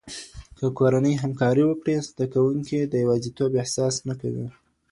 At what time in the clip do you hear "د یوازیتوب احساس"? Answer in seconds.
2.85-3.95